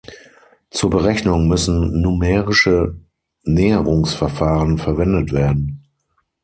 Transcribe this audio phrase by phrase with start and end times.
[0.71, 2.97] Zur Berechnung müssen numerische
[3.43, 5.83] Näherungsverfahren verwendet werden.